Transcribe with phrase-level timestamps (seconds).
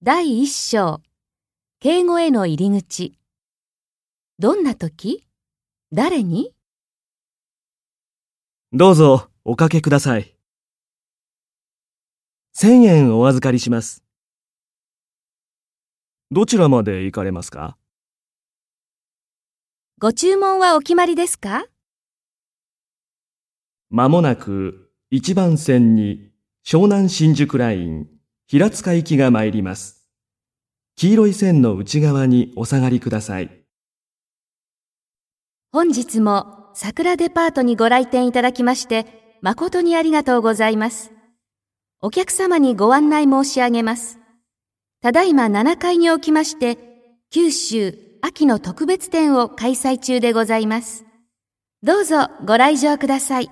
[0.00, 1.02] 第一章、
[1.80, 3.18] 敬語への入り口。
[4.38, 5.26] どんな時？
[5.92, 6.54] 誰に？
[8.72, 10.36] どうぞおかけください。
[12.52, 14.04] 千円お預かりします。
[16.30, 17.76] どちらまで行かれますか？
[19.98, 21.64] ご注文はお決まりですか？
[23.90, 26.30] まもなく一番線に
[26.64, 28.06] 湘南新宿ライン
[28.50, 30.06] 平塚行きが参ります。
[30.96, 33.50] 黄色い線の内側にお下がりください。
[35.70, 39.04] 本日も桜デパートにご来店いただきまして
[39.42, 41.12] 誠にありがとうございます。
[42.00, 44.18] お客様にご案内申し上げます。
[45.02, 46.78] ただいま7階におきまして
[47.28, 51.04] 九州秋の特別展を開催中でございます。
[51.82, 53.50] どうぞご来場ください。